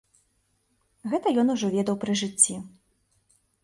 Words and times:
Гэта 1.13 1.35
ён 1.43 1.47
ужо 1.59 1.71
ведаў 1.79 1.95
пры 2.07 2.13
жыцці. 2.25 2.53